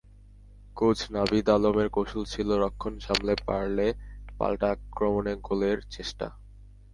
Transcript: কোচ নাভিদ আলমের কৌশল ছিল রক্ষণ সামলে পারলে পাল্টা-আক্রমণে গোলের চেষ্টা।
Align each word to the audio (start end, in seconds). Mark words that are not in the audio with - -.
কোচ 0.77 0.99
নাভিদ 1.11 1.47
আলমের 1.49 1.87
কৌশল 1.89 2.23
ছিল 2.25 2.49
রক্ষণ 2.63 2.93
সামলে 2.99 3.33
পারলে 3.47 3.87
পাল্টা-আক্রমণে 4.39 5.33
গোলের 5.47 5.77
চেষ্টা। 5.91 6.27